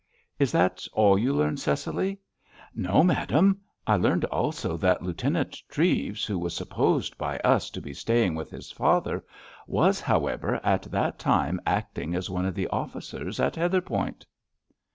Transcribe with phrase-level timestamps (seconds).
[0.39, 2.19] "Is that all you learned, Cecily?"
[2.73, 3.59] "No, madame.
[3.85, 8.49] I learned also that Lieutenant Treves, who was supposed by us to be staying with
[8.49, 9.23] his father,
[9.67, 14.25] was, however, at that time acting as one of the officers at Heatherpoint."